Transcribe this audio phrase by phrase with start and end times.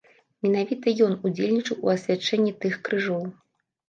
[0.43, 3.23] Менавіта ён удзельнічаў у асвячэнні тых крыжоў.